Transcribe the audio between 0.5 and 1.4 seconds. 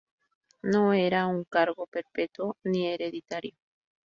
No era